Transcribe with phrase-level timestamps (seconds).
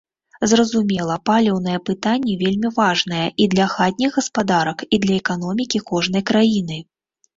[0.51, 6.77] Зразумела, паліўнае пытанне вельмі важнае і для хатніх гаспадарак, і для эканомікі кожнай краіны.